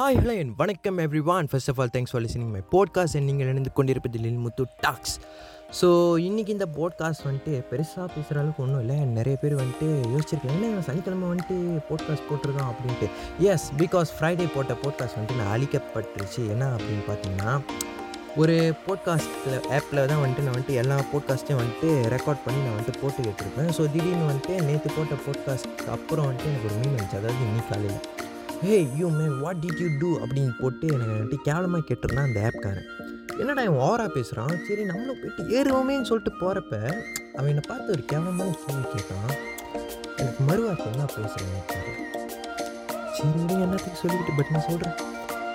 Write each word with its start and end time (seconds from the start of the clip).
Hi 0.00 0.16
hello 0.18 0.34
என் 0.40 0.50
வணக்கம் 0.58 0.98
everyone 1.34 1.46
first 1.50 1.70
of 1.70 1.78
all 1.82 1.90
thanks 1.94 2.12
for 2.12 2.22
listening 2.24 2.50
my 2.56 2.60
podcast 2.74 3.16
and 3.18 3.26
நீங்கள் 3.28 3.48
இணைந்து 3.52 3.70
கொண்டிருப்பதில் 3.78 4.26
முத்து 4.42 4.64
டாக்ஸ் 4.84 5.14
ஸோ 5.78 5.88
இன்றைக்கி 6.26 6.52
இந்த 6.56 6.66
போட்காஸ்ட் 6.76 7.24
வந்துட்டு 7.26 7.52
பெருசாக 7.70 8.06
பேசுகிற 8.14 8.36
அளவுக்கு 8.40 8.62
ஒன்றும் 8.64 8.82
இல்லை. 8.84 8.98
நிறைய 9.16 9.36
பேர் 9.42 9.54
வந்துட்டு 9.62 9.88
யோசிச்சிருக்கேன் 10.12 10.54
என்ன 10.56 10.84
சனிக்கிழமை 10.88 11.26
வந்துட்டு 11.30 11.56
போட்காஸ்ட் 11.88 12.26
போட்டிருக்கான் 12.28 12.70
அப்படின்ட்டு. 12.72 13.08
எஸ் 13.52 13.66
பிகாஸ் 13.82 14.12
ஃப்ரைடே 14.18 14.46
போட்ட 14.54 14.76
போட்காஸ்ட் 14.84 15.16
வந்துட்டு 15.18 15.38
நான் 15.40 15.52
அழிக்கப்பட்டுருச்சு. 15.56 16.44
என்ன 16.54 16.68
அப்படின்னு 16.76 17.04
பார்த்தீங்கன்னா 17.10 17.50
ஒரு 18.42 18.56
போட்காஸ்ட்டில் 18.86 19.58
ஆப்பில் 19.78 20.02
தான் 20.12 20.22
வந்துட்டு 20.22 20.44
நான் 20.46 20.56
வந்துட்டு 20.56 20.78
எல்லா 20.84 20.98
போட்காஸ்ட்டையும் 21.14 21.60
வந்துட்டு 21.62 21.90
ரெக்கார்ட் 22.14 22.44
பண்ணி 22.46 22.62
நான் 22.66 22.78
வந்துட்டு 22.78 23.02
போட்டு 23.02 23.26
கேட்டிருப்பேன். 23.26 23.72
ஸோ 23.78 23.90
திடீர்னு 23.96 24.30
வந்துட்டு 24.30 24.54
நேற்று 24.68 24.94
போட்ட 24.98 25.18
போட்காஸ்ட் 25.26 25.68
அப்புறம் 25.96 26.28
வந்துட்டு 26.28 26.50
எனக்கு 26.52 26.70
ஒரு 26.70 26.78
மீன் 26.82 26.96
வந்துச்சு. 26.96 27.20
அதாவது 27.22 27.44
இன்னைக்கு 27.48 27.68
காலையில். 27.74 28.00
Hey 28.62 28.76
you 28.96 29.08
man 29.08 29.40
what 29.40 29.56
did 29.56 29.80
you 29.80 29.88
do 29.98 30.08
அப்படின்னு 30.22 30.52
போட்டு 30.60 30.86
எனக்கு 30.86 31.12
வந்துட்டு 31.12 31.38
கேவலமாக 31.42 31.82
கேட்டிருந்தான் 31.88 32.28
அந்த 32.28 32.40
ஆப்காரன் 32.48 32.88
என்னடா 33.38 33.62
இவன் 33.62 33.80
ஓவராக 33.80 34.08
பேசுகிறான் 34.08 34.54
சரி 34.68 34.84
நம்மளும் 34.84 35.18
போயிட்டு 35.20 35.42
ஏறுவோமேன்னு 35.56 36.08
சொல்லிட்டு 36.10 36.32
போகிறப்ப 36.40 36.74
அவன் 37.36 37.50
என்னை 37.52 37.64
பார்த்து 37.66 37.92
ஒரு 37.92 38.04
கேவலமான 38.04 38.54
கேள்வி 38.62 38.84
கேட்டான். 38.92 39.36
எனக்கு 40.16 40.40
மறுவார்த்தை 40.48 40.86
என்ன 40.92 41.04
பேசுகிறேன் 41.16 41.68
சரி 43.14 43.28
விடுங்க 43.36 43.62
என்னத்துக்கு 43.66 44.00
சொல்லிக்கிட்டு 44.02 44.36
பட் 44.36 44.50
நான் 44.50 44.66
சொல்கிறேன் 44.68 44.96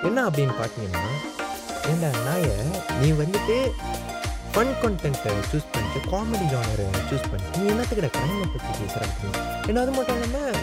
என்ன 0.03 0.30
அப்படின்னு 0.30 0.55
பார்த்தீங்கன்னா 0.61 1.03
ஏண்டா 1.89 2.09
நாயை 2.27 2.55
நீ 3.02 3.09
வந்துட்டு 3.22 3.58
ஃபன் 4.53 4.73
கண்டென்ட்டை 4.81 5.31
சூஸ் 5.52 5.70
பண்ணிட்டு 5.72 5.99
காமெடி 6.11 6.47
ஜானரை 6.53 6.88
சூஸ் 7.09 7.30
பண்ணிட்டு 7.31 7.59
நீ 7.59 7.66
என்னத்துக்கிட்ட 7.73 8.09
கிரைமை 8.17 8.47
பற்றி 8.53 8.72
பேசுகிறேன் 8.80 9.11
அப்படின்னு. 9.11 9.39
என்ன 9.67 9.81
அது 9.81 9.91
மட்டும் 9.91 10.22
இல்லாமல் 10.22 10.59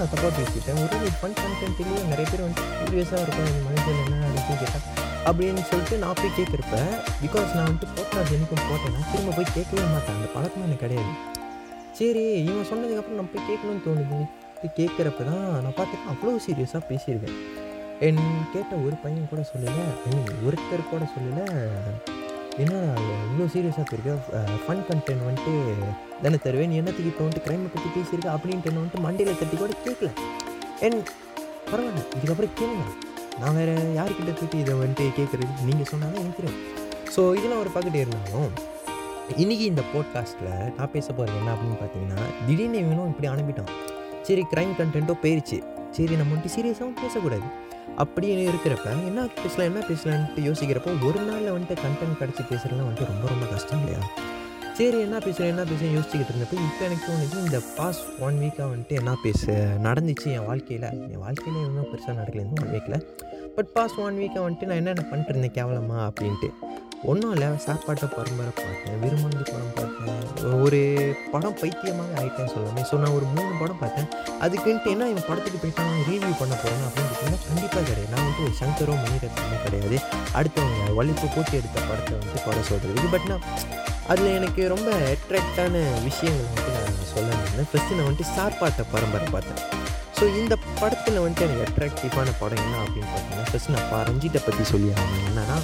நான் 0.00 0.10
தப்பாக 0.12 0.32
பேசிட்டேன். 0.38 0.78
ஒரு 0.84 1.10
ஃபன் 1.20 1.36
கண்டென்ட்லேயே 1.42 2.00
நிறைய 2.12 2.26
பேர் 2.30 2.44
வந்து 2.46 2.62
சீரியஸாக 2.78 3.22
இருக்கும். 3.24 3.48
இந்த 3.50 3.62
மனுஷன் 3.68 4.00
என்ன 4.04 4.22
அப்படின்னு 4.28 4.60
கேட்டால் 4.62 4.86
அப்படின்னு 5.28 5.62
சொல்லிட்டு 5.68 5.96
நான் 6.02 6.18
போய் 6.18 6.36
கேட்குறப்ப 6.38 6.76
பிகாஸ் 7.22 7.54
நான் 7.56 7.68
வந்துட்டு 7.68 7.88
போட்டாஸ் 7.96 8.32
எனக்கும் 8.36 8.66
போட்டேன்னா 8.68 9.00
திரும்ப 9.12 9.32
போய் 9.38 9.54
கேட்கவே 9.56 9.86
மாட்டேன். 9.94 10.16
அந்த 10.18 10.28
பழக்கம் 10.34 10.66
எனக்கு 10.66 10.84
கிடையாது. 10.84 11.14
சரி 12.00 12.24
இவன் 12.48 12.68
சொன்னதுக்கப்புறம் 12.70 13.18
நம்ம 13.20 13.32
போய் 13.34 13.48
கேட்கணும்னு 13.48 13.86
தோணுது. 13.86 14.18
கேட்குறப்ப 14.78 15.24
தான் 15.30 15.46
நான் 15.64 15.76
பார்த்துட்டு 15.78 16.10
அவ்வளோ 16.12 16.36
சீரியஸாக 16.46 16.82
பேசியிருக்கேன். 16.90 17.40
என் 18.06 18.22
கேட்ட 18.52 18.72
ஒரு 18.86 18.96
பையன் 19.02 19.28
கூட 19.32 19.42
சொல்லலை. 19.50 19.84
ஐ 20.06 20.10
மீன் 20.14 20.40
ஒருத்தர் 20.46 20.90
கூட 20.92 21.04
சொல்லலை. 21.14 21.46
என்ன 22.62 22.74
இவ்வளோ 23.36 23.52
சீரியஸாக 23.54 23.84
போயிருக்க. 23.88 24.42
ஃபன் 24.64 24.84
கண்டென்ட் 24.88 25.24
வந்துட்டு 25.26 25.52
தானே 26.22 26.38
தருவேன். 26.44 26.74
என்னத்துக்கு 26.80 27.10
இப்போ 27.10 27.22
வந்துட்டு 27.24 27.42
க்ரைமை 27.46 27.66
பற்றி 27.72 27.88
பேசியிருக்கா 27.96 28.30
அப்படின்ட்டு 28.36 28.68
என்ன 28.70 28.80
வந்துட்டு 28.82 29.02
மண்டையில் 29.06 29.38
தட்டி 29.40 29.56
கூட 29.62 29.72
கேட்கல 29.86 30.10
என் 30.86 30.96
பரவாயில்ல. 31.70 32.02
இதுக்கப்புறம் 32.18 32.54
கேளுங்க. 32.60 32.86
நான் 33.40 33.56
வேறு 33.58 33.74
யார்கிட்ட 33.98 34.32
போய்ட்டு 34.38 34.62
இதை 34.62 34.74
வந்துட்டு 34.82 35.06
கேட்குறது 35.18 35.66
நீங்கள் 35.68 35.90
சொன்னாலும் 35.92 36.22
நினைக்கிறேன் 36.22 36.56
ஸோ 37.14 37.22
இதெல்லாம் 37.38 37.60
ஒரு 37.64 37.72
பக்கெட் 37.74 38.00
இருந்தாலும் 38.04 38.48
இன்றைக்கி 39.42 39.64
இந்த 39.72 39.82
போட்காஸ்ட்டில் 39.92 40.50
நான் 40.78 40.92
பேச 40.96 41.06
போகிறது 41.18 41.38
என்ன 41.40 41.52
அப்படின்னு 41.56 41.78
பார்த்தீங்கன்னா 41.82 42.22
திடீர்னு 42.46 42.82
இவனும் 42.84 43.10
இப்படி 43.12 43.28
அனுப்பிட்டான். 43.34 43.72
சரி 44.26 44.42
க்ரைம் 44.52 44.74
கண்டென்ட்டும் 44.80 45.22
போயிடுச்சு 45.22 45.58
சரி 45.96 46.14
நம்ம 46.20 46.30
வந்துட்டு 46.34 46.54
சீரியஸாகவும் 46.56 47.00
பேசக்கூடாது. 47.02 47.46
அப்படின்னு 48.02 48.42
இருக்கிறப்ப 48.50 48.88
என்ன 49.10 49.20
பேசலாம் 49.42 49.68
என்ன 49.70 49.80
பேசலான்ட்டு 49.90 50.46
யோசிக்கிறப்போ 50.48 50.90
ஒரு 51.08 51.20
நாளில் 51.28 51.52
வந்துட்டு 51.56 51.76
கண்டென்ட் 51.84 52.18
கிடச்சி 52.20 52.42
பேசுகிறதுலாம் 52.50 52.88
வந்துட்டு 52.88 53.10
ரொம்ப 53.12 53.26
ரொம்ப 53.32 53.46
கஷ்டம் 53.52 53.80
இல்லையா? 53.82 54.00
சரி 54.78 54.98
என்ன 55.04 55.18
பேசுகிறேன் 55.26 55.50
என்ன 55.52 55.62
பேசுகிறேன் 55.68 55.94
யோசிச்சுக்கிட்டு 55.96 56.32
இருந்தப்போ 56.32 56.56
இப்போ 56.66 56.82
எனக்கு 56.88 57.06
வந்துட்டு 57.12 57.38
இந்த 57.44 57.58
பாஸ் 57.76 58.00
ஒன் 58.26 58.38
வீக்காக 58.42 58.66
வந்துட்டு 58.72 58.98
என்ன 59.00 59.12
பேச 59.22 59.52
நடந்துச்சு 59.86 60.26
என் 60.36 60.46
வாழ்க்கையில். 60.50 60.88
என் 61.12 61.22
வாழ்க்கையில் 61.26 61.62
இன்னும் 61.68 61.88
பெருசாக 61.92 62.16
நடக்கல 62.20 62.44
இந்த 62.46 62.62
ஒன் 62.62 62.72
வீக்கில் 62.74 62.98
பட் 63.56 63.70
பாஸ் 63.76 63.96
ஒன் 64.06 64.18
வீக்காக 64.22 64.44
வந்துட்டு 64.46 64.68
நான் 64.70 64.80
என்னென்ன 64.82 65.04
பண்ணிட்டு 65.10 65.32
இருந்தேன் 65.34 65.56
கேவலமா 65.58 65.98
அப்படின்ட்டு. 66.08 66.50
ஒன்றும் 67.10 67.32
இல்லை 67.34 67.48
சாப்பாட்டை 67.64 68.06
பரம்பரை 68.14 68.52
பார்த்தேன் 68.60 69.00
விரும்பாண்டி 69.02 69.44
படம் 69.50 69.74
பார்த்தேன் 69.78 70.62
ஒரு 70.64 70.80
படம் 71.32 71.56
பைத்தியமாக 71.60 72.14
ஆகிட்டேன்னு 72.20 72.52
சொல்லுவேன். 72.54 72.86
ஸோ 72.90 72.94
நான் 73.02 73.14
ஒரு 73.18 73.26
மூணு 73.36 73.52
படம் 73.62 73.80
பார்த்தேன் 73.82 74.08
அதுக்குன்ட்டு 74.44 74.92
என்ன 74.94 75.08
இவன் 75.12 75.26
படத்துக்கு 75.28 75.58
போயிட்டான் 75.62 75.92
ரிவ்யூ 76.08 76.32
பண்ண 76.40 76.54
போகிறேன் 76.62 76.84
அப்படின்னு 76.88 77.10
பார்த்தீங்கன்னா 77.10 77.40
கண்டிப்பாக 77.48 77.84
கிடையாது. 77.88 78.12
நான் 78.14 78.26
வந்து 78.28 78.44
ஒரு 78.46 78.54
சங்கரோ 78.62 78.94
மணிரத்னமோ 79.02 79.58
கிடையாது. 79.66 79.98
அடுத்தவங்க 80.38 80.94
வலிப்பு 81.00 81.26
போட்டி 81.34 81.54
எடுத்த 81.60 81.78
படத்தை 81.90 82.14
வந்து 82.20 82.44
குறை 82.46 82.62
சொல்கிறது 82.70 83.08
பட் 83.14 83.28
நான் 83.32 83.44
அதில் 84.12 84.36
எனக்கு 84.38 84.62
ரொம்ப 84.74 84.90
அட்ராக்டான 85.12 85.74
விஷயங்கள் 86.08 86.48
வந்துட்டு 86.48 86.72
நான் 86.76 87.10
சொல்ல 87.14 87.28
இருந்தேன் 87.36 87.70
ஃபஸ்ட்டு 87.70 87.96
நான் 87.98 88.08
வந்துட்டு 88.08 88.34
சார்பாட்ட 88.36 88.84
பரம்பரை 88.94 89.28
பார்த்தேன். 89.34 89.62
ஸோ 90.18 90.24
இந்த 90.40 90.54
படத்தில் 90.80 91.22
வந்துட்டு 91.24 91.46
எனக்கு 91.46 91.66
அட்ராக்டிவான 91.68 92.34
படம் 92.42 92.62
என்ன 92.64 92.76
அப்படின்னு 92.84 93.10
பார்த்தீங்கன்னா 93.14 93.46
ஃபஸ்ட் 93.50 93.72
நான் 93.74 93.88
பா 93.92 93.98
ரஞ்சித்தை 94.10 94.42
பற்றி 94.46 94.64
சொல்லி 94.72 94.90
ஆகணும். 94.96 95.26
என்னன்னா 95.30 95.58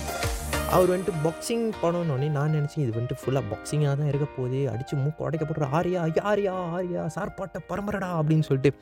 அவர் 0.75 0.91
வந்துட்டு 0.93 1.15
பாக்ஸிங் 1.25 1.65
பண்ணணுன்னே 1.83 2.28
நான் 2.37 2.55
நினச்சேன். 2.56 2.84
இது 2.84 2.93
வந்துட்டு 2.99 3.19
ஃபுல்லாக 3.22 3.44
பாக்ஸிங்காக 3.50 3.94
தான் 4.00 4.10
இருக்க 4.10 4.27
போகுது. 4.37 4.60
அடித்து 4.72 4.94
மூக்கு 5.00 5.25
உடைக்கப்படுற 5.27 5.66
ஆரியா 5.78 6.03
ஆரியா 6.31 7.03
சார் 7.16 7.34
பாட்டை 7.38 7.60
பரம்பரடா 7.71 8.09
அப்படின்னு 8.21 8.47
சொல்லிட்டு 8.49 8.72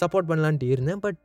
சப்போர்ட் 0.00 0.28
பண்ணலான்ட்டு 0.30 0.70
இருந்தேன். 0.74 1.02
பட் 1.04 1.18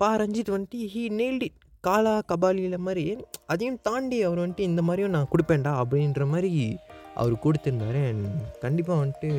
பா 0.00 0.08
ரஞ்சித் 0.22 0.54
வந்துட்டு 0.54 0.80
ஹீ 0.94 1.02
நெயில்டி 1.20 1.48
காலா 1.86 2.16
கபாலியில் 2.30 2.84
மாதிரி 2.86 3.04
அதையும் 3.52 3.78
தாண்டி 3.86 4.18
அவர் 4.26 4.42
வந்துட்டு 4.42 4.66
இந்த 4.70 4.82
மாதிரியும் 4.88 5.14
நான் 5.16 5.30
கொடுப்பேன்டா 5.32 5.72
அப்படின்ற 5.82 6.26
மாதிரி 6.34 6.52
அவர் 7.20 7.34
கொடுத்துருந்தாரு. 7.44 8.02
அண்ட் 8.10 8.28
கண்டிப்பாக 8.64 8.98
வந்துட்டு 9.02 9.30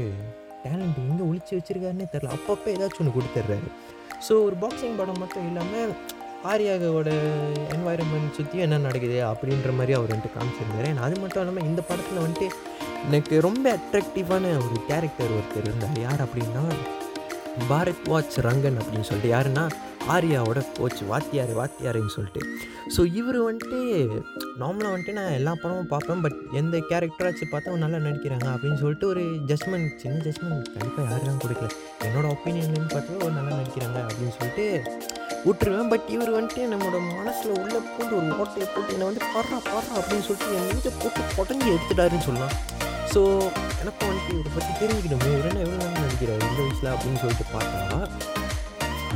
டேலண்ட் 0.65 0.99
எங்கே 1.09 1.23
ஒழிச்சு 1.29 1.53
வச்சுருக்காருன்னே 1.57 2.07
தெரில 2.13 2.33
அப்பப்போ 2.37 2.67
ஏதாச்சும் 2.75 3.03
ஒன்று 3.03 3.15
கொடுத்துட்றாரு 3.17 3.69
ஸோ 4.27 4.33
ஒரு 4.47 4.55
பாக்ஸிங் 4.63 4.99
படம் 4.99 5.21
மட்டும் 5.23 5.47
இல்லாமல் 5.49 5.93
ஆரியாவோட 6.51 7.09
என்வாயரன்மெண்ட் 7.75 8.35
சுற்றியும் 8.37 8.65
என்ன 8.67 8.77
நடக்குது 8.85 9.19
அப்படின்ற 9.29 9.69
மாதிரி 9.77 9.93
அவர் 9.97 10.11
வந்துட்டு 10.13 10.33
காமிச்சிருந்தார். 10.37 10.89
And 10.89 10.99
அது 11.05 11.15
மட்டும் 11.21 11.41
இல்லாமல் 11.43 11.67
இந்த 11.69 11.81
படத்தில் 11.89 12.23
வந்துட்டு 12.23 12.49
எனக்கு 13.07 13.35
ரொம்ப 13.47 13.65
அட்ராக்டிவான 13.77 14.51
ஒரு 14.65 14.77
கேரக்டர் 14.89 15.33
ஒருத்தர் 15.37 15.67
இருந்தார். 15.69 15.97
யார் 16.07 16.21
அப்படின்னா 16.25 16.63
பாரத் 17.69 18.05
வாட்ச் 18.11 18.37
ரங்கன் 18.47 18.77
அப்படின்னு 18.81 19.07
சொல்லிட்டு. 19.09 19.31
யாருன்னா 19.35 19.63
ஆர்யாவோட 20.13 20.59
கோச் 20.77 21.01
வாத்தியார் 21.09 21.51
வாத்தியாருன்னு 21.59 22.13
சொல்லிட்டு. 22.15 22.41
ஸோ 22.95 23.01
இவர் 23.19 23.39
வந்துட்டு 23.49 23.79
நார்மலாக 24.61 24.93
வந்துட்டு 24.93 25.17
நான் 25.19 25.37
எல்லா 25.39 25.53
படமும் 25.61 25.91
பார்ப்பேன். 25.93 26.23
பட் 26.25 26.37
எந்த 26.61 26.77
கேரக்டராச்சும் 26.89 27.51
பார்த்தா 27.53 27.77
நல்லா 27.85 27.99
நடிக்கிறாங்க 28.07 28.47
அப்படின்னு 28.53 28.79
சொல்லிட்டு 28.83 29.07
ஒரு 29.13 29.23
ஜட்மெண்ட் 29.51 29.95
சின்ன 30.03 30.17
ஜட்மெண்ட் 30.27 30.71
கண்டிப்பாக 30.73 31.07
யாரெல்லாம் 31.11 31.41
கொடுக்கல. 31.45 31.69
என்னோட 32.07 32.25
ஒப்பீனியன் 32.35 32.93
பார்த்தா 32.95 33.21
ஒரு 33.27 33.33
நல்லா 33.39 33.53
நடிக்கிறாங்க 33.59 34.01
அப்படின்னு 34.07 34.35
சொல்லிட்டு 34.39 34.67
விட்டுருவேன். 35.47 35.89
பட் 35.93 36.07
இவர் 36.15 36.31
வந்துட்டு 36.37 36.61
நம்மளோட 36.73 36.99
மனசில் 37.17 37.57
உள்ள 37.61 37.75
போட்டு 37.95 38.13
ஒரு 38.19 38.27
நோட்டையை 38.33 38.67
போட்டு 38.73 38.93
என்னை 38.95 39.07
வந்து 39.09 39.23
பாடுறா 39.33 39.59
பாடுறா 39.71 39.93
அப்படின்னு 40.01 40.25
சொல்லிட்டு 40.29 40.55
என் 40.59 40.69
வீட்டை 40.71 40.91
போட்டு 41.01 41.21
புடஞ்சி 41.37 41.69
எடுத்துட்டாருன்னு 41.75 42.27
சொல்லலாம் 42.29 42.55
ஸோ 43.13 43.21
எனக்கும் 43.81 44.09
வந்துட்டு 44.09 44.33
இவரை 44.35 44.51
பற்றி 44.53 44.71
தெரிஞ்சுக்கணுமே 44.81 45.31
இவர் 45.33 45.49
என்ன 45.49 45.63
எவ்வளோ 45.65 45.79
நேரம் 45.81 46.03
நடிக்கிறார் 46.05 46.43
இந்த 46.45 46.61
வயசில் 46.61 46.93
அப்படின்னு 46.93 47.21
சொல்லிட்டு 47.23 47.45
பார்த்தா 47.55 47.99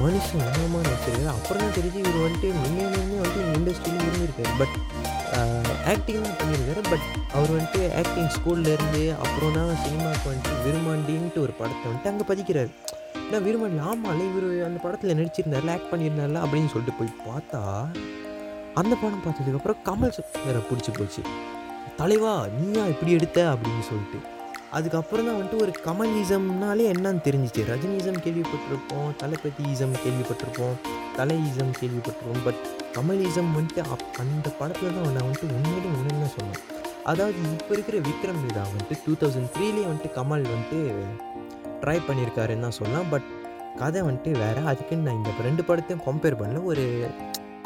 மனுஷன் 0.02 0.42
என்னமா 0.48 0.80
நடிச்சிருக்காரு 0.88 1.30
அப்புறம் 1.36 1.62
தான் 1.62 1.76
தெரிஞ்சு 1.78 2.00
இவர் 2.02 2.26
வந்துட்டு 2.26 2.50
முன்னே 2.64 2.84
வந்துட்டு 2.90 3.40
இந்த 3.44 3.56
இண்டஸ்ட்ரியிலும் 3.60 4.10
இருந்திருக்காரு. 4.10 4.52
பட் 4.60 4.76
ஆக்டிங் 5.94 6.26
தான் 6.26 6.38
பண்ணியிருக்காரு. 6.42 6.82
பட் 6.92 7.06
அவர் 7.36 7.54
வந்துட்டு 7.56 7.82
ஆக்டிங் 8.02 8.30
ஸ்கூல்லேருந்து 8.36 9.02
அப்புறம் 9.24 9.56
தான் 9.58 9.72
சினிமாவுக்கு 9.86 10.30
வந்துட்டு 10.32 10.54
விரும்பாண்டின்ட்டு 10.66 11.44
ஒரு 11.46 11.56
படத்தை 11.62 11.86
வந்துட்டு 11.90 12.12
அங்கே 12.12 12.28
பதிக்கிறார். 12.32 12.70
நான் 13.32 13.44
விருமாண்டி 13.44 13.80
ஆமாம்ல 13.90 14.26
இவர் 14.32 14.66
அந்த 14.66 14.80
படத்தில் 14.82 15.18
நடிச்சிருந்தார்ல 15.18 15.72
ஆக்ட் 15.72 15.94
பண்ணியிருந்தார்ல 15.94 16.42
அப்படின்னு 16.44 16.72
சொல்லிட்டு 16.74 16.98
போய் 17.00 17.20
பார்த்தா 17.28 17.62
அந்த 18.74 18.96
படம் 18.96 19.24
பார்த்ததுக்கப்புறம் 19.26 19.78
கமல் 19.86 20.46
வேற 20.46 20.58
பிடிச்சி 20.58 20.92
போச்சு. 20.98 21.22
தலைவா 21.98 22.48
நீயா 22.48 22.86
இப்படி 22.86 23.12
எடுத்த? 23.12 23.54
அப்படின்னு 23.54 23.82
சொல்லிட்டு. 23.82 24.20
அதுக்கப்புறம் 24.72 25.26
தான் 25.26 25.36
வந்துட்டு 25.36 25.62
ஒரு 25.62 25.74
கமலிசம்னாலே 25.86 26.86
என்னன்னு 26.94 27.22
தெரிஞ்சிச்சு. 27.28 27.62
ரஜினிசம் 27.74 28.22
கேள்விப்பட்டிருப்போம் 28.26 29.10
தளபதியிசம் 29.22 29.96
கேள்விப்பட்டிருப்போம் 30.04 30.76
தலையிசம் 31.18 31.74
கேள்விப்பட்டிருப்போம் 31.82 32.44
பட் 32.46 32.62
கமலிசம் 32.94 33.54
வந்துட்டு 33.58 33.80
அப் 33.92 34.08
அந்த 34.20 34.50
படத்தில் 34.50 34.94
தான் 34.94 35.14
நான் 35.14 35.24
வந்துட்டு 35.24 35.54
உண்மையிலே 35.54 35.86
உண்மையிலே 35.86 36.32
சொன்னேன். 36.38 36.62
அதாவது 37.04 37.38
இப்போ 37.42 37.74
இருக்கிற 37.74 37.98
விக்ரம் 37.98 38.44
வேதா 38.46 38.64
வந்துட்டு 38.72 38.98
டூ 39.06 39.14
தௌசண்ட் 39.14 39.52
த்ரீலேயே 39.58 39.88
வந்துட்டு 39.92 40.10
கமல் 40.16 40.48
வந்துட்டு 40.54 40.80
ட்ரை 41.82 41.98
பண்ணியிருக்காருன்னு 42.08 42.66
தான் 42.68 42.78
சொல்லலாம் 42.80 43.10
பட் 43.14 43.28
கதை 43.82 44.02
வந்துட்டு 44.08 44.32
வேறு. 44.44 44.62
அதுக்குன்னு 44.72 45.08
நான் 45.08 45.20
இந்த 45.22 45.32
ரெண்டு 45.50 45.64
படத்தையும் 45.70 46.06
கம்பேர் 46.08 46.40
பண்ணல. 46.40 46.64
ஒரு 46.72 46.86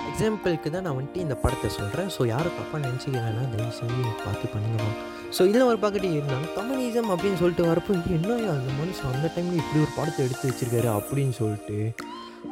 எக்ஸாம்பிளுக்கு 0.09 0.69
தான் 0.73 0.85
நான் 0.85 0.95
வந்துட்டு 0.97 1.23
இந்த 1.25 1.35
படத்தை 1.41 1.67
சொல்கிறேன் 1.77 2.09
ஸோ 2.15 2.21
யாரும் 2.31 2.55
தப்பாக 2.59 2.79
நினச்சிக்கிறேன்னா 2.85 3.43
தயவு 3.53 3.73
செஞ்சு 3.79 4.13
பார்த்து 4.25 4.45
பண்ணுங்கம்மா 4.53 4.91
ஸோ 5.35 5.41
இதில் 5.49 5.67
ஒரு 5.71 5.79
பக்கெட் 5.83 6.07
இருந்தாலும் 6.17 6.53
கம்யூனிசம் 6.57 7.11
அப்படின்னு 7.13 7.39
சொல்லிட்டு 7.41 7.67
வரப்போ 7.69 7.93
என்ன 8.15 8.37
அந்த 8.55 8.71
மனுஷன் 8.79 9.13
அந்த 9.17 9.27
டைமில் 9.35 9.59
இப்படி 9.61 9.81
ஒரு 9.85 9.93
படத்தை 9.99 10.21
எடுத்து 10.25 10.49
வச்சுருக்காரு 10.49 10.89
அப்படின்னு 10.97 11.35
சொல்லிட்டு 11.41 11.77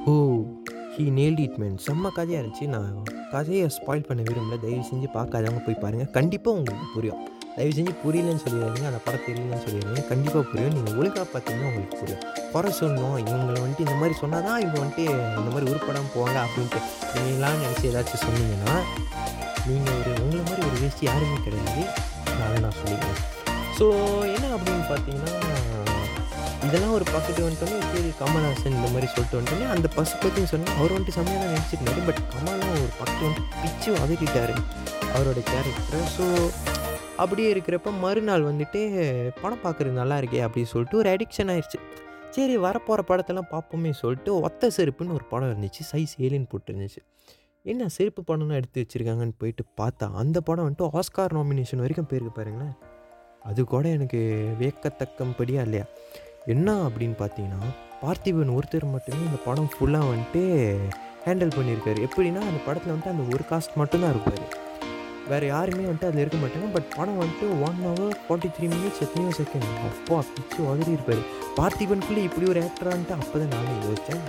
ஓ 0.10 0.14
ஹீ 0.96 1.06
நேல்ட் 1.20 1.42
இட் 1.46 1.58
மேன் 1.64 1.76
செம்ம 1.88 2.12
கதையாக 2.20 2.42
இருந்துச்சு. 2.42 2.68
நான் 2.76 2.94
கதையை 3.34 3.66
ஸ்பாயில் 3.78 4.08
பண்ண 4.08 4.22
விரும்பல. 4.30 4.58
தயவு 4.64 4.86
செஞ்சு 4.92 5.10
பார்க்காதவங்க 5.18 5.62
போய் 5.66 5.82
பாருங்கள் 5.84 6.12
கண்டிப்பாக 6.18 6.58
உங்களுக்கு 6.60 6.88
புரியும். 6.96 7.22
தயவு 7.56 7.74
செஞ்சு 7.78 7.94
புரியலன்னு 8.04 8.44
சொல்லிடுறீங்க 8.44 8.88
அந்த 8.92 9.00
படம் 9.06 9.24
தெரியலன்னு 9.28 9.64
சொல்லிடுறீங்க 9.66 10.02
கண்டிப்பாக 10.12 10.44
புரியும். 10.52 10.76
நீங்கள் 10.78 10.98
ஒழுங்காக 11.00 11.26
பார்த்தீங்கன்னா 11.34 11.70
உங்களுக்கு 11.70 11.98
புரியும். 12.02 12.22
குறை 12.54 12.70
சொல்லணும். 12.80 13.18
இவங்களை 13.24 13.60
வந்துட்டு 13.64 13.86
இந்த 13.88 13.96
மாதிரி 14.02 14.16
சொன்னால் 14.22 14.46
தான் 14.48 14.60
இவங்க 14.64 14.78
வந்துட்டு 14.84 15.06
இந்த 15.40 15.50
மாதிரி 15.54 15.68
உருப்படாமல் 15.72 16.14
போவாங்க 16.16 16.38
அப்படின்ட்டு 16.46 16.80
நீங்களாம் 17.16 17.64
நினச்சி 17.66 17.90
ஏதாச்சும் 17.92 18.24
சொன்னீங்கன்னா 18.28 18.76
நீங்கள் 19.70 19.98
ஒரு 20.00 20.12
உங்களை 20.24 20.44
மாதிரி 20.50 20.62
ஒரு 20.70 20.78
வேஸ்ட் 20.84 21.04
யாருமே 21.10 21.40
கிடையாது. 21.48 21.84
அதை 22.46 22.58
நான் 22.66 22.80
சொல்லிக்கிறேன். 22.82 23.20
ஸோ 23.80 23.86
என்ன 24.36 24.46
அப்படின்னு 24.58 24.86
பார்த்தீங்கன்னா 24.92 25.34
இதெல்லாம் 26.68 26.96
ஒரு 26.96 27.06
பக்கத்து 27.14 27.44
வந்துட்டோன்னே 27.46 27.78
சரி 27.92 28.10
கமல்ஹாசன் 28.22 28.76
இந்த 28.78 28.90
மாதிரி 28.94 29.08
சொல்லிட்டு 29.14 29.38
வந்துட்டோன்னே 29.38 29.68
அந்த 29.76 29.88
பசு 29.98 30.16
பற்றின்னு 30.24 30.52
சொன்னால் 30.54 30.78
அவர் 30.80 30.94
வந்துட்டு 30.96 31.16
செம்மையாக 31.18 31.44
தான் 31.44 31.54
நினச்சிருந்தாரு 31.56 32.02
பட் 32.10 32.20
கமலும் 32.34 32.74
ஒரு 32.74 32.92
பக்கத்து 33.00 33.24
வந்துட்டு 33.28 33.62
பிச்சு 33.62 33.90
வதக்கிட்டார் 34.00 34.54
அவரோட 35.14 35.40
கேரக்டரை 35.52 36.02
ஸோ 36.18 36.26
அப்படியே 37.24 37.54
இருக்கிறப்ப 37.54 37.92
மறுநாள் 38.00 38.44
வந்துட்டு 38.50 38.80
படம் 39.42 39.64
பார்க்குறது 39.64 40.00
நல்லா 40.02 40.18
இருக்கே 40.22 40.42
அப்படின்னு 40.46 40.72
சொல்லிட்டு 40.74 41.00
ஒரு 41.02 41.10
அடிக்ஷன் 41.16 41.52
ஆயிடுச்சு 41.54 41.80
சரி 42.36 42.56
வரப்போகிற 42.58 43.02
படத்தெல்லாம் 43.10 43.52
பார்ப்போமே 43.52 43.92
சொல்லிட்டு 44.02 44.32
ஒத்த 44.48 44.70
செருப்புன்னு 44.78 45.16
ஒரு 45.18 45.26
படம் 45.32 45.52
இருந்துச்சு. 45.52 45.82
சைஸ் 45.92 46.14
ஏலின்னு 46.26 46.50
போட்டு 46.50 46.70
இருந்துச்சு 46.74 47.02
என்ன 47.66 47.88
செருப்பு 47.96 48.22
படம்லாம் 48.28 48.60
எடுத்து 48.60 48.84
வச்சுருக்காங்கன்னு 48.84 49.36
போயிட்டு 49.38 49.64
பார்த்தா 49.82 50.06
அந்த 50.22 50.38
படம் 50.42 50.66
வந்துட்டு 50.68 50.90
ஆஸ்கார் 51.00 51.36
நாமினேஷன் 51.38 51.84
வரைக்கும் 51.84 52.08
போயிருக்கு 52.12 52.34
பாருங்களேன். 52.38 52.76
அது 53.50 53.62
கூட 53.74 53.86
எனக்கு 53.98 54.20
வியக்கத்தக்கம்படியா 54.60 55.62
இல்லையா? 55.68 55.86
என்ன 56.46 56.88
அப்படின்னு 56.88 57.18
பார்த்தீங்கன்னா 57.24 57.62
பார்த்திபன் 58.04 58.56
ஒருத்தர் 58.58 58.86
மட்டுமே 58.96 59.22
இந்த 59.26 59.40
படம் 59.46 59.70
ஃபுல்லாக 59.74 60.10
வந்துட்டு 60.12 60.44
ஹேண்டில் 61.26 61.56
பண்ணியிருக்காரு. 61.58 62.00
எப்படின்னா 62.08 62.42
அந்த 62.50 62.62
படத்தில் 62.66 62.94
வந்துட்டு 62.94 63.14
அந்த 63.16 63.26
ஒரு 63.36 63.46
காஸ்ட் 63.52 63.80
மட்டும்தான் 63.82 64.14
இருப்பார். 64.16 64.44
வேறு 65.32 65.46
யாருமே 65.54 65.84
வந்துட்டு 65.88 66.10
அதில் 66.10 66.24
இருக்க 66.24 66.38
மாட்டாங்க. 66.44 66.70
பட் 66.76 66.90
படம் 66.98 67.20
வந்துட்டு 67.22 67.48
one 67.68 67.80
hour 67.88 68.14
forty 68.26 68.52
three 68.58 68.68
minutes 68.76 69.02
எத்தனையோ 69.06 69.32
செகண்ட் 69.40 69.72
அப்போ 69.90 70.22
பிச்சு 70.36 70.60
உதறி 70.72 70.92
இருப்பார். 70.98 71.24
பார்த்திபனுக்குள்ளே 71.58 72.24
இப்படி 72.30 72.48
ஒரு 72.54 72.62
ஆக்டரான்ட்டு 72.68 73.18
அப்போ 73.20 73.36
தான் 73.42 73.54
நானே 73.56 73.76
யோசித்தேன் 73.88 74.24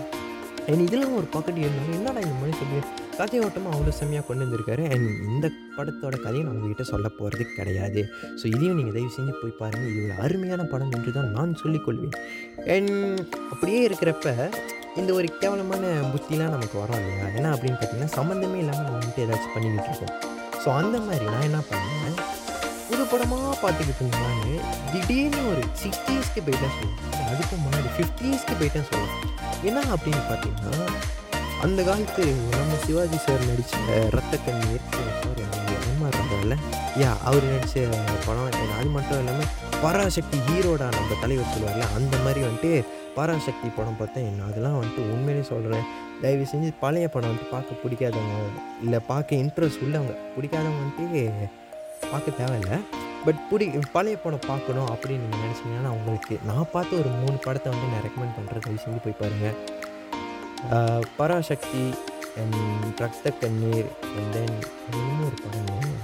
அண்ட் 0.71 0.83
இதெல்லாம் 0.87 1.15
ஒரு 1.19 1.27
பாக்கெட் 1.35 1.61
இருந்தாலும் 1.61 1.95
என்னடா 1.99 2.21
இந்த 2.25 2.35
மனுஷன் 2.41 2.91
கதை 3.19 3.39
ஓட்டமாக 3.45 3.75
அவ்வளோ 3.77 3.93
செம்மையாக 3.99 4.25
கொண்டு 4.27 4.45
வந்திருக்காரு. 4.45 4.83
அண்ட் 4.93 5.09
இந்த 5.31 5.47
படத்தோட 5.77 6.17
கதையை 6.25 6.43
நான் 6.45 6.55
உங்ககிட்ட 6.57 6.85
சொல்ல 6.91 7.07
போகிறது 7.17 7.45
கிடையாது. 7.57 8.01
ஸோ 8.41 8.45
இதையும் 8.55 8.79
நீங்கள் 8.79 8.97
தயவு 8.97 9.15
செஞ்சு 9.17 9.35
போய் 9.41 9.59
பாருங்கள் 9.61 9.91
இது 9.93 10.05
ஒரு 10.07 10.15
அருமையான 10.27 10.67
படம் 10.73 10.95
என்று 10.99 11.13
தான் 11.19 11.31
நான் 11.37 11.59
சொல்லிக்கொள்வேன். 11.63 12.17
அண்ட் 12.77 12.95
அப்படியே 13.53 13.81
இருக்கிறப்ப 13.89 14.35
இந்த 15.01 15.11
ஒரு 15.19 15.29
கேவலமான 15.43 15.93
புத்திலாம் 16.13 16.55
நமக்கு 16.57 16.77
வரும் 16.83 17.01
இல்லையா? 17.03 17.27
என்ன 17.39 17.53
அப்படின்னு 17.57 17.79
பார்த்தீங்கன்னா 17.81 18.17
சம்மந்தமே 18.19 18.61
இல்லாமல் 18.63 18.87
நம்ம 18.89 18.99
வந்துட்டு 18.99 19.25
ஏதாச்சும் 19.27 19.55
பண்ணிக்கிட்டு 19.57 19.91
இருக்கோம். 19.91 20.15
ஸோ 20.63 20.69
அந்த 20.77 20.97
மாதிரி 21.01 21.27
நான் 21.27 21.47
என்ன 21.47 21.61
பண்ணேன்? 21.69 22.17
புது 22.89 23.03
படமாக 23.07 23.53
பார்த்துக்கிட்டு 23.61 24.03
இருந்தான்னு 24.03 24.55
திடீர்னு 24.93 25.43
ஒரு 25.51 25.63
சிக்ஸ்டீஸ்க்கு 25.81 26.13
இயர்ஸ்க்கு 26.13 26.43
போயிட்டேன் 26.47 26.75
சொல்லுவேன் 26.77 27.29
அதுக்கு 27.29 27.57
முன்னாடி 27.59 27.89
ஃபிஃப்டீஸ்க்கு 27.89 28.27
இயர்ஸ்க்கு 28.29 28.57
போயிட்டேன் 28.61 28.89
சொல்லுவேன் 28.89 29.27
என்ன 29.65 29.81
அப்படின்னு 29.95 30.23
பார்த்தீங்கன்னா 30.27 30.75
அந்த 31.61 31.81
காலத்து 31.83 32.25
நம்ம 32.53 32.77
சிவாஜி 32.85 33.19
சார் 33.19 33.49
நடித்த 33.49 33.97
ரத்த 34.11 34.35
கண்ணீர் 34.45 34.85
சார் 34.93 35.41
என்னமா 35.41 36.09
ராதாவில் 36.11 36.57
யா 37.01 37.11
அவர் 37.25 37.47
நடித்த 37.47 37.81
படம் 38.27 38.47
and 38.59 38.71
அது 38.79 38.89
மட்டும் 38.89 39.21
இல்லாமல் 39.21 39.51
பராசக்தி 39.83 40.39
ஹீரோடா 40.47 40.87
நம்ம 40.91 41.19
தலைவர் 41.21 41.53
சொல்லுவார்ல 41.53 41.89
அந்த 41.99 42.15
மாதிரி 42.25 42.41
வந்துட்டு 42.47 42.73
பராசக்தி 43.15 43.69
படம் 43.71 43.99
பார்த்தேன் 43.99 44.27
என்ன 44.27 44.47
அதெல்லாம் 44.49 44.79
வந்துட்டு 44.79 45.05
உண்மையிலே 45.13 45.45
சொல்கிறேன் 45.49 45.87
தயவு 46.23 46.47
செஞ்சு 46.53 46.73
பழைய 46.81 47.09
படம் 47.09 47.31
வந்துட்டு 47.31 47.51
பார்க்க 47.51 47.83
பிடிக்காதவங்க 47.83 48.37
இல்லை 48.83 48.99
பார்க்க 49.07 49.37
இன்ட்ரெஸ்ட் 49.37 49.83
உள்ளவங்க 49.83 50.15
பிடிக்காதவங்க 50.35 50.81
வந்துட்டு 50.81 51.23
பார்க்க 52.11 52.31
தேவையில்லை. 52.31 52.77
பட் 53.25 53.41
பிடி 53.49 53.65
பழைய 53.93 54.17
படம் 54.17 54.47
பார்க்கணும் 54.47 54.89
அப்படின்னு 54.89 55.25
நீங்கள் 55.25 55.43
நினச்சிங்கன்னா 55.43 55.91
உங்களுக்கு 55.91 56.35
நான் 56.45 56.71
பார்த்து 56.73 56.99
ஒரு 56.99 57.11
மூணு 57.17 57.37
படத்தை 57.39 57.73
வந்து 57.73 57.89
நான் 57.89 58.05
ரெக்கமெண்ட் 58.07 58.37
பண்ணுறேன் 58.37 58.63
தயவு 58.63 58.83
செஞ்சு 58.85 59.03
போய் 59.03 59.21
பாருங்கள் 59.21 59.57
பராசக்தி 61.17 61.85
அண்ட் 62.37 62.59
ரத்த 62.99 63.31
கண்ணீர் 63.41 63.89
அண்ட் 64.11 64.33
தென் 64.33 64.57
இன்னொரு 65.01 65.37
படம் 65.43 65.97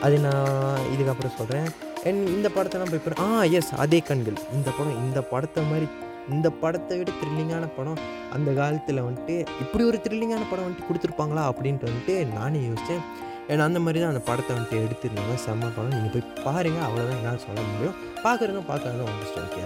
அது 0.00 0.18
நான் 0.18 0.48
இதுக்கப்புறம் 0.94 1.36
சொல்கிறேன் 1.36 1.68
அண்ட் 2.04 2.28
இந்த 2.28 2.48
படத்தெல்லாம் 2.48 2.90
போய் 2.90 3.04
பாரு- 3.04 3.20
ஆ 3.26 3.42
எஸ் 3.52 3.70
அதே 3.76 3.98
கண்கள். 4.00 4.38
இந்த 4.52 4.70
படம் 4.70 4.98
இந்த 5.04 5.20
படத்தை 5.24 5.62
மாதிரி 5.64 5.86
இந்த 6.30 6.50
படத்தை 6.62 6.98
விட 6.98 7.10
த்ரில்லிங்கான 7.20 7.68
படம் 7.76 8.00
அந்த 8.32 8.50
காலத்தில் 8.52 9.04
வந்துட்டு 9.06 9.36
இப்படி 9.64 9.84
ஒரு 9.84 10.00
த்ரில்லிங்கான 10.04 10.44
படம் 10.50 10.66
வந்துட்டு 10.66 10.88
கொடுத்துருப்பாங்களா 10.88 11.44
அப்படின்ட்டு 11.50 11.88
வந்துட்டு 11.90 12.14
நானே 12.38 12.60
யோசித்தேன் 12.68 13.04
ஏன்னா 13.50 13.64
அந்த 13.68 13.80
மாதிரி 13.84 13.98
தான் 14.00 14.12
அந்த 14.14 14.22
படத்தை 14.28 14.52
வந்துட்டு 14.56 14.76
எடுத்துருந்தாங்க. 14.84 15.34
செம்ம 15.46 15.70
படம். 15.76 15.94
நீங்கள் 15.94 16.12
போய் 16.14 16.44
பாருங்கள் 16.44 16.86
அவ்வளோதான் 16.86 17.18
என்னால் 17.20 17.42
சொல்ல 17.46 17.60
முடியும். 17.70 17.96
பார்க்குறதும் 18.24 18.68
பார்க்காததும் 18.70 19.08
உங்கள் 19.10 19.26
இஷ்டம் 19.28 19.48
okay 19.48 19.64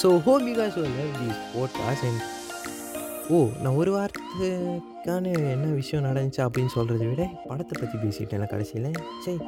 so 0.00 0.08
home 0.26 0.46
because 0.48 0.76
cause 1.80 2.04
love 2.04 2.06
and 2.08 2.22
oh 3.34 3.38
நான் 3.62 3.78
ஒரு 3.80 3.90
வாரத்துக்கான 3.96 5.32
என்ன 5.54 5.66
விஷயம் 5.80 6.06
நடந்துச்சு 6.08 6.40
அப்படின்னு 6.46 6.72
சொல்கிறத 6.78 7.04
விட 7.10 7.24
படத்தை 7.50 7.74
பற்றி 7.80 7.98
பேசிட்டேன் 8.04 8.52
கடைசியில். 8.54 8.90
சரி. 9.26 9.38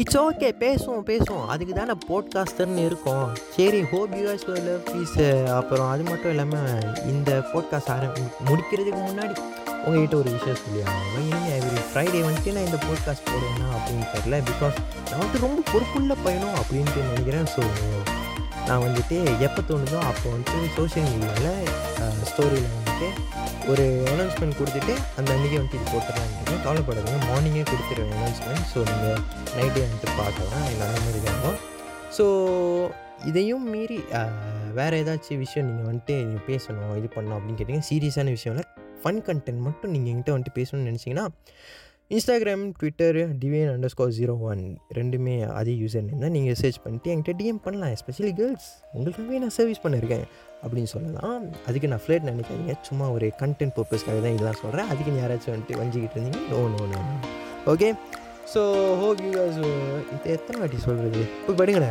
இட்ஸ் 0.00 0.18
ஓகே 0.18 0.48
பேசுவோம் 0.62 1.04
பேசுவோம். 1.10 1.46
அதுக்கு 1.52 1.74
தானே 1.74 1.94
போட்காஸ்டர்னு 2.08 2.82
இருக்கும். 2.88 3.26
சரி 3.56 3.80
ஹோப் 3.92 4.14
யூஎஸ் 4.18 4.46
லவ் 4.66 5.50
அப்புறம் 5.58 5.88
அது 5.90 6.02
மட்டும் 6.02 6.30
இல்லாமல் 6.30 6.96
இந்த 7.12 7.30
போட்காஸ்ட் 7.52 7.92
ஆரம்பி 7.96 8.24
முடிக்கிறதுக்கு 8.48 9.02
முன்னாடி 9.08 9.34
உங்ககிட்ட 9.86 10.16
ஒரு 10.16 10.30
விஷயம் 10.36 10.60
சொல்லி 10.62 10.82
ஆகணும் 10.90 11.48
எவ்ரி 11.56 11.80
ஃப்ரைடே 11.88 12.20
வந்துட்டு 12.26 12.54
நான் 12.56 12.68
இந்த 12.68 12.78
போட்காஸ்ட் 12.86 13.26
போடுவேன்னா 13.30 13.66
அப்படின்னு 13.76 14.06
தெரில 14.14 14.40
பிகாஸ் 14.50 14.78
நான் 15.10 15.20
வந்துட்டு 15.20 15.44
ரொம்ப 15.46 15.62
பொறுப்புள்ள 15.72 16.14
பயணம் 16.26 16.58
அப்படின்ட்டு 16.60 17.08
நினைக்கிறேன். 17.10 17.48
ஸோ 17.54 17.62
நான் 18.68 18.84
வந்துட்டு 18.86 19.16
எப்போ 19.46 19.62
தோணுதோ 19.70 19.98
அப்போ 20.10 20.26
வந்துட்டு 20.34 20.70
சோஷியல் 20.76 21.10
மீடியாவில் 21.12 21.70
ஸ்டோரியில் 22.30 22.74
வந்துட்டு 22.76 23.08
ஒரு 23.72 23.84
அனௌன்ஸ்மெண்ட் 24.12 24.56
கொடுத்துட்டு 24.58 24.94
அந்த 25.18 25.28
அன்றைக்கி 25.34 25.56
வந்துட்டு 25.58 25.78
இது 25.78 25.92
போட்டுடலான்னு 25.92 26.58
கவலைப்படாதீங்க. 26.66 27.20
மார்னிங்கே 27.30 27.62
கொடுத்துருவேன் 27.70 28.12
அனௌன்ஸ்மெண்ட் 28.18 28.66
ஸோ 28.72 28.78
நீங்கள் 28.90 29.20
நைட்டே 29.56 29.80
வந்துட்டு 29.84 30.08
பார்க்கலாம். 30.20 30.66
இல்லை 30.72 30.84
அந்த 30.88 31.00
மாதிரி 31.06 31.20
தான் 31.28 31.58
ஸோ 32.16 32.24
இதையும் 33.30 33.64
மீறி 33.74 33.98
வேறு 34.78 34.96
ஏதாச்சும் 35.02 35.40
விஷயம் 35.44 35.66
நீங்கள் 35.70 35.88
வந்துட்டு 35.90 36.14
நீங்கள் 36.28 36.46
பேசணும் 36.50 36.94
இது 37.00 37.08
பண்ணணும் 37.16 37.36
அப்படின்னு 37.38 37.58
கேட்டிங்க 37.60 37.84
சீரியஸான 37.90 38.32
விஷயம் 38.36 38.54
இல்லை. 38.54 38.66
ஃபன் 39.02 39.20
கண்டென்ட் 39.28 39.62
மட்டும் 39.68 39.92
நீங்கள் 39.94 40.12
என்கிட்ட 40.12 40.32
வந்துட்டு 40.36 40.56
பேசணும்னு 40.60 40.88
நினச்சிங்கன்னா 40.90 41.26
இன்ஸ்டாகிராம் 42.10 42.64
ட்விட்டர் 42.78 43.18
டிவியன் 43.42 43.70
அண்டர் 43.74 43.92
ஸ்கோர் 43.92 44.10
ஜீரோ 44.16 44.32
ஒன் 44.48 44.62
ரெண்டுமே 44.96 45.44
அதே 45.60 45.74
யூசர் 45.82 46.04
நேம் 46.08 46.20
தான் 46.20 46.34
நீங்கள் 46.36 46.58
சர்ச் 46.60 46.80
பண்ணிட்டு 46.84 47.10
என்கிட்ட 47.12 47.32
டிஎம் 47.38 47.60
பண்ணலாம் 47.64 47.92
எஸ்பெஷலி 47.96 48.32
கேர்ள்ஸ் 48.40 48.66
உங்களுக்காகவே 48.92 49.38
நான் 49.38 49.54
சர்வீஸ் 49.56 49.82
பண்ணியிருக்கேன் 49.84 50.26
அப்படின்னு 50.62 50.90
சொல்லலாம். 50.92 51.46
அதுக்கு 51.66 51.88
நான் 51.92 52.02
ஃப்ளேட் 52.04 52.28
நினைக்காதீங்க. 52.30 52.74
சும்மா 52.88 53.06
ஒரு 53.08 53.26
கண்டென்ட் 53.42 53.74
பர்பஸ்க்காக 53.78 54.18
தான் 54.20 54.34
இதெல்லாம் 54.36 54.60
சொல்கிறேன் 54.62 54.90
அதுக்கு 54.92 55.10
நீ 55.10 55.18
யாராச்சும் 55.22 55.54
வந்துட்டு 55.54 55.80
வஞ்சிக்கிட்டு 55.80 56.16
இருந்தீங்க 56.18 56.42
no 56.52 56.60
no 56.74 56.84
no 56.92 57.00
okay 57.72 57.88
so 58.54 58.60
hope 59.02 59.20
you 59.26 59.30
இது 60.14 60.32
எத்தனை 60.36 60.56
வாட்டி 60.60 60.78
சொல்கிறது 60.86 61.20
போய் 61.46 61.58
படிங்கண்ணே 61.60 61.82